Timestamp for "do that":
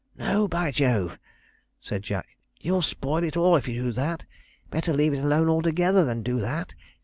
3.83-4.25, 6.23-6.73